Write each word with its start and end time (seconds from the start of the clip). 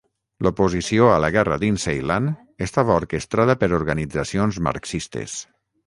L'oposició 0.45 1.09
a 1.15 1.19
la 1.25 1.29
guerra 1.35 1.59
dins 1.65 1.85
Ceilan 1.89 2.31
estava 2.69 2.97
orquestrada 3.03 3.59
per 3.65 3.73
organitzacions 3.83 4.63
marxistes. 4.71 5.43